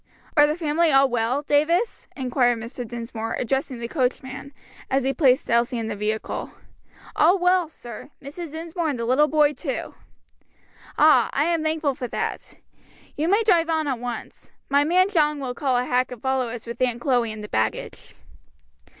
[0.35, 2.87] "Are the family all well, Davis?" inquired Mr.
[2.87, 4.51] Dinsmore, addressing the coachman,
[4.89, 6.49] as he placed Elsie in the vehicle.
[7.15, 8.49] "All well, sir; Mrs.
[8.49, 9.93] Dinsmore and the little boy too."
[10.97, 12.55] "Ah, I am thankful for that.
[13.15, 14.49] You may drive on at once.
[14.69, 17.47] My man John will call a hack and follow us with Aunt Chloe and the
[17.49, 18.15] baggage."